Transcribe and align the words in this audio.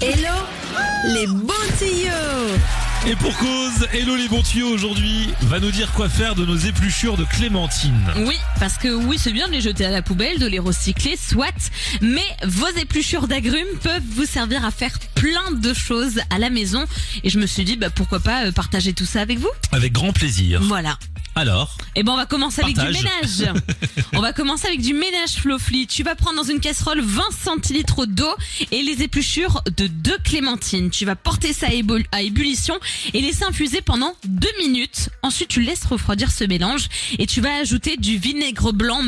Hello 0.00 0.34
les 1.12 1.26
bons 1.26 1.52
tuyaux 1.78 2.56
Et 3.06 3.16
pour 3.16 3.36
cause, 3.36 3.88
Hello 3.92 4.14
les 4.16 4.28
bons 4.28 4.42
tuyaux 4.42 4.68
aujourd'hui 4.68 5.28
va 5.42 5.58
nous 5.58 5.70
dire 5.72 5.90
quoi 5.92 6.08
faire 6.08 6.34
de 6.36 6.44
nos 6.44 6.56
épluchures 6.56 7.16
de 7.16 7.24
clémentine. 7.24 8.06
Oui, 8.18 8.36
parce 8.60 8.78
que 8.78 8.88
oui, 8.88 9.16
c'est 9.18 9.32
bien 9.32 9.48
de 9.48 9.52
les 9.52 9.60
jeter 9.60 9.84
à 9.84 9.90
la 9.90 10.02
poubelle, 10.02 10.38
de 10.38 10.46
les 10.46 10.58
recycler, 10.58 11.16
soit, 11.16 11.72
mais 12.00 12.24
vos 12.44 12.68
épluchures 12.80 13.26
d'agrumes 13.26 13.78
peuvent 13.82 14.02
vous 14.14 14.24
servir 14.24 14.64
à 14.64 14.70
faire 14.70 14.98
plein 15.14 15.50
de 15.52 15.74
choses 15.74 16.20
à 16.30 16.38
la 16.38 16.50
maison. 16.50 16.84
Et 17.24 17.30
je 17.30 17.38
me 17.38 17.46
suis 17.46 17.64
dit, 17.64 17.76
bah, 17.76 17.90
pourquoi 17.90 18.20
pas 18.20 18.46
euh, 18.46 18.52
partager 18.52 18.92
tout 18.92 19.06
ça 19.06 19.20
avec 19.20 19.38
vous 19.38 19.50
Avec 19.72 19.92
grand 19.92 20.12
plaisir. 20.12 20.60
Voilà. 20.62 20.98
Alors 21.38 21.76
Et 21.94 22.02
ben 22.02 22.14
on 22.14 22.16
va 22.16 22.26
commencer 22.26 22.62
avec 22.62 22.74
du 22.74 22.84
ménage. 22.84 23.54
on 24.12 24.20
va 24.20 24.32
commencer 24.32 24.66
avec 24.66 24.80
du 24.80 24.92
ménage 24.92 25.34
Flofly. 25.36 25.86
Tu 25.86 26.02
vas 26.02 26.16
prendre 26.16 26.34
dans 26.34 26.42
une 26.42 26.58
casserole 26.58 27.00
20 27.00 27.22
centilitres 27.30 28.06
d'eau 28.06 28.34
et 28.72 28.82
les 28.82 29.04
épluchures 29.04 29.62
de 29.76 29.86
deux 29.86 30.18
clémentines. 30.24 30.90
Tu 30.90 31.04
vas 31.04 31.14
porter 31.14 31.52
ça 31.52 31.68
à, 32.10 32.22
ébullition 32.22 32.76
et 33.14 33.20
laisser 33.20 33.44
infuser 33.44 33.82
pendant 33.82 34.16
deux 34.24 34.50
minutes. 34.58 35.10
Ensuite 35.22 35.48
tu 35.48 35.62
laisses 35.62 35.84
refroidir 35.84 36.32
ce 36.32 36.42
mélange 36.42 36.88
et 37.20 37.26
tu 37.26 37.40
vas 37.40 37.54
ajouter 37.54 37.96
du 37.96 38.18
vinaigre 38.18 38.72
blanc 38.72 39.02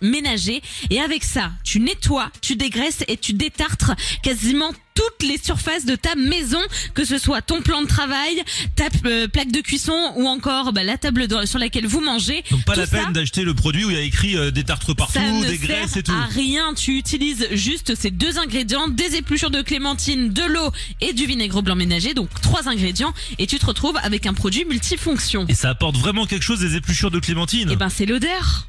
ménagé 0.00 0.62
et 0.88 1.00
avec 1.02 1.22
ça 1.22 1.50
tu 1.64 1.80
nettoies, 1.80 2.30
tu 2.40 2.56
dégraisses 2.56 3.04
et 3.08 3.18
tu 3.18 3.34
détartres 3.34 3.92
quasiment 4.22 4.70
toutes 4.94 5.28
les 5.28 5.38
surfaces 5.42 5.84
de 5.84 5.96
ta 5.96 6.14
maison, 6.14 6.60
que 6.94 7.04
ce 7.04 7.18
soit 7.18 7.42
ton 7.42 7.60
plan 7.62 7.82
de 7.82 7.86
travail, 7.86 8.42
ta 8.76 8.84
euh, 9.06 9.26
plaque 9.28 9.50
de 9.50 9.60
cuisson 9.60 10.12
ou 10.16 10.26
encore 10.28 10.72
bah, 10.72 10.84
la 10.84 10.96
table 10.98 11.26
de- 11.26 11.46
sur 11.46 11.58
laquelle 11.58 11.86
vous 11.86 12.00
mangez. 12.00 12.44
Donc 12.50 12.64
pas 12.64 12.74
Tout 12.74 12.80
la 12.80 12.86
peine 12.86 13.12
d'acheter 13.12 13.42
le 13.42 13.54
produit 13.54 13.84
où 13.84 13.90
il 13.90 13.96
y 13.96 14.00
a 14.00 14.02
écrit 14.02 14.36
euh, 14.36 14.50
des 14.52 14.62
tartres 14.64 14.94
partout, 14.94 15.14
ça 15.14 15.30
ne 15.30 15.44
des 15.44 15.58
graisses 15.58 15.90
sert 15.90 15.98
et 15.98 16.02
tout. 16.04 16.12
à 16.12 16.26
rien. 16.26 16.74
Tu 16.74 16.96
utilises 16.96 17.48
juste 17.52 17.94
ces 17.96 18.10
deux 18.12 18.38
ingrédients, 18.38 18.88
des 18.88 19.16
épluchures 19.16 19.50
de 19.50 19.62
clémentine, 19.62 20.32
de 20.32 20.42
l'eau 20.44 20.70
et 21.00 21.12
du 21.12 21.26
vinaigre 21.26 21.60
blanc 21.62 21.74
ménager, 21.74 22.14
donc 22.14 22.28
trois 22.40 22.68
ingrédients, 22.68 23.12
et 23.38 23.46
tu 23.48 23.58
te 23.58 23.66
retrouves 23.66 23.96
avec 24.02 24.26
un 24.26 24.34
produit 24.34 24.64
multifonction. 24.64 25.46
Et 25.48 25.54
ça 25.54 25.70
apporte 25.70 25.96
vraiment 25.96 26.26
quelque 26.26 26.42
chose 26.44 26.60
des 26.60 26.76
épluchures 26.76 27.10
de 27.10 27.18
clémentine. 27.18 27.70
Et 27.70 27.76
ben 27.76 27.88
c'est 27.88 28.06
l'odeur. 28.06 28.68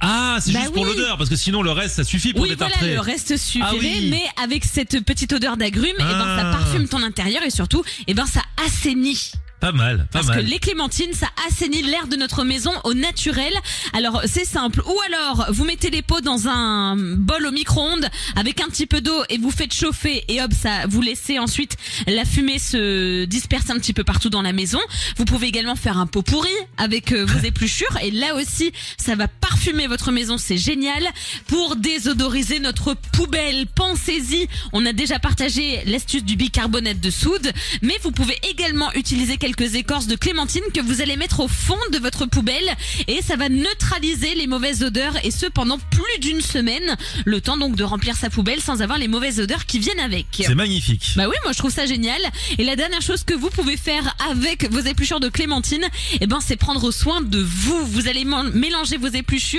Ah, 0.00 0.38
c'est 0.40 0.52
bah 0.52 0.60
juste 0.60 0.72
pour 0.72 0.84
l'odeur 0.86 1.18
parce 1.18 1.28
que 1.30 1.36
sinon 1.36 1.62
le 1.62 1.72
reste 1.72 1.96
ça 1.96 2.04
suffit 2.04 2.32
pour 2.32 2.42
Oui, 2.42 2.54
voilà, 2.56 2.74
le 2.82 3.00
reste 3.00 3.36
suffirait, 3.36 3.66
Ah 3.70 3.74
oui. 3.78 4.08
mais 4.10 4.22
avec 4.42 4.64
cette 4.64 5.04
petite 5.04 5.32
odeur 5.32 5.56
d'agrumes, 5.56 5.86
et 5.98 6.02
ben 6.02 6.08
ça 6.10 6.50
Ah. 6.50 6.56
parfume 6.58 6.88
ton 6.88 7.02
intérieur 7.02 7.42
et 7.42 7.50
surtout, 7.50 7.82
et 8.06 8.14
ben 8.14 8.26
ça 8.26 8.42
assainit. 8.66 9.32
Pas 9.60 9.72
mal, 9.72 9.98
pas 10.10 10.20
Parce 10.20 10.28
mal. 10.28 10.42
que 10.42 10.50
les 10.50 10.58
clémentines, 10.58 11.12
ça 11.12 11.26
assainit 11.46 11.82
l'air 11.82 12.06
de 12.06 12.16
notre 12.16 12.44
maison 12.44 12.72
au 12.84 12.94
naturel. 12.94 13.52
Alors 13.92 14.22
c'est 14.24 14.46
simple. 14.46 14.80
Ou 14.86 14.96
alors 15.06 15.48
vous 15.52 15.64
mettez 15.66 15.90
les 15.90 16.00
pots 16.00 16.22
dans 16.22 16.48
un 16.48 16.96
bol 16.96 17.44
au 17.46 17.50
micro-ondes 17.50 18.08
avec 18.36 18.62
un 18.62 18.68
petit 18.68 18.86
peu 18.86 19.02
d'eau 19.02 19.22
et 19.28 19.36
vous 19.36 19.50
faites 19.50 19.74
chauffer 19.74 20.24
et 20.28 20.40
hop 20.40 20.50
ça 20.58 20.86
vous 20.88 21.02
laissez 21.02 21.38
ensuite 21.38 21.76
la 22.06 22.24
fumée 22.24 22.58
se 22.58 23.26
disperser 23.26 23.72
un 23.72 23.78
petit 23.78 23.92
peu 23.92 24.02
partout 24.02 24.30
dans 24.30 24.40
la 24.40 24.54
maison. 24.54 24.80
Vous 25.18 25.26
pouvez 25.26 25.48
également 25.48 25.76
faire 25.76 25.98
un 25.98 26.06
pot 26.06 26.22
pourri 26.22 26.48
avec 26.78 27.12
euh, 27.12 27.26
vos 27.26 27.40
épluchures 27.44 27.98
et 28.02 28.10
là 28.12 28.36
aussi 28.36 28.72
ça 28.96 29.14
va 29.14 29.28
parfumer 29.60 29.88
votre 29.88 30.10
maison, 30.10 30.38
c'est 30.38 30.56
génial. 30.56 31.06
Pour 31.46 31.76
désodoriser 31.76 32.60
notre 32.60 32.94
poubelle, 32.94 33.66
pensez-y. 33.66 34.48
On 34.72 34.86
a 34.86 34.94
déjà 34.94 35.18
partagé 35.18 35.82
l'astuce 35.84 36.24
du 36.24 36.36
bicarbonate 36.36 36.98
de 36.98 37.10
soude, 37.10 37.52
mais 37.82 37.98
vous 38.02 38.10
pouvez 38.10 38.38
également 38.50 38.90
utiliser 38.94 39.36
quelques 39.36 39.74
écorces 39.74 40.06
de 40.06 40.16
clémentine 40.16 40.62
que 40.72 40.80
vous 40.80 41.02
allez 41.02 41.16
mettre 41.16 41.40
au 41.40 41.48
fond 41.48 41.76
de 41.92 41.98
votre 41.98 42.24
poubelle 42.24 42.74
et 43.06 43.20
ça 43.20 43.36
va 43.36 43.50
neutraliser 43.50 44.34
les 44.34 44.46
mauvaises 44.46 44.82
odeurs 44.82 45.22
et 45.24 45.30
ce 45.30 45.44
pendant 45.44 45.78
plus 45.78 46.18
d'une 46.22 46.40
semaine. 46.40 46.96
Le 47.26 47.42
temps 47.42 47.58
donc 47.58 47.76
de 47.76 47.84
remplir 47.84 48.16
sa 48.16 48.30
poubelle 48.30 48.62
sans 48.62 48.80
avoir 48.80 48.96
les 48.96 49.08
mauvaises 49.08 49.40
odeurs 49.40 49.66
qui 49.66 49.78
viennent 49.78 50.00
avec. 50.00 50.26
C'est 50.40 50.54
magnifique. 50.54 51.12
Bah 51.16 51.28
oui, 51.28 51.36
moi 51.44 51.52
je 51.52 51.58
trouve 51.58 51.72
ça 51.72 51.84
génial. 51.84 52.22
Et 52.56 52.64
la 52.64 52.76
dernière 52.76 53.02
chose 53.02 53.24
que 53.24 53.34
vous 53.34 53.50
pouvez 53.50 53.76
faire 53.76 54.16
avec 54.30 54.72
vos 54.72 54.80
épluchures 54.80 55.20
de 55.20 55.28
clémentine, 55.28 55.84
eh 56.18 56.26
ben 56.26 56.38
c'est 56.40 56.56
prendre 56.56 56.90
soin 56.90 57.20
de 57.20 57.42
vous. 57.42 57.84
Vous 57.84 58.08
allez 58.08 58.24
mélanger 58.54 58.96
vos 58.96 59.08
épluchures 59.08 59.49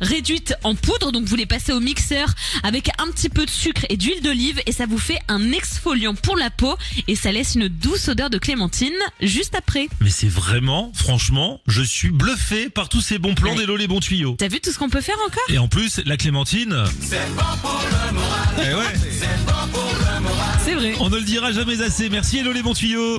réduites 0.00 0.54
en 0.64 0.74
poudre, 0.74 1.12
donc 1.12 1.24
vous 1.24 1.36
les 1.36 1.46
passez 1.46 1.72
au 1.72 1.80
mixeur 1.80 2.28
avec 2.62 2.88
un 2.98 3.06
petit 3.10 3.28
peu 3.28 3.44
de 3.46 3.50
sucre 3.50 3.82
et 3.88 3.96
d'huile 3.96 4.22
d'olive 4.22 4.60
et 4.66 4.72
ça 4.72 4.86
vous 4.86 4.98
fait 4.98 5.18
un 5.28 5.52
exfoliant 5.52 6.14
pour 6.14 6.36
la 6.36 6.50
peau 6.50 6.76
et 7.06 7.16
ça 7.16 7.32
laisse 7.32 7.54
une 7.54 7.68
douce 7.68 8.08
odeur 8.08 8.30
de 8.30 8.38
clémentine 8.38 8.92
juste 9.20 9.54
après. 9.54 9.88
Mais 10.00 10.10
c'est 10.10 10.28
vraiment, 10.28 10.92
franchement, 10.94 11.60
je 11.66 11.82
suis 11.82 12.10
bluffé 12.10 12.68
par 12.68 12.88
tous 12.88 13.00
ces 13.00 13.18
bons 13.18 13.34
plans 13.34 13.52
Ouais. 13.52 13.56
d'Hello 13.58 13.76
les 13.76 13.86
bons 13.88 14.00
tuyaux. 14.00 14.36
T'as 14.38 14.48
vu 14.48 14.60
tout 14.60 14.70
ce 14.72 14.78
qu'on 14.78 14.90
peut 14.90 15.00
faire 15.00 15.16
encore? 15.26 15.42
Et 15.48 15.58
en 15.58 15.68
plus, 15.68 16.00
la 16.04 16.16
clémentine. 16.16 16.84
Eh 18.58 18.74
ouais, 18.74 18.94
C'est 20.64 20.74
vrai. 20.74 20.94
on 21.00 21.08
ne 21.08 21.16
le 21.16 21.22
dira 21.24 21.52
jamais 21.52 21.80
assez. 21.80 22.08
Merci 22.10 22.38
Hello 22.38 22.52
les 22.52 22.62
bons 22.62 22.74
tuyaux. 22.74 23.16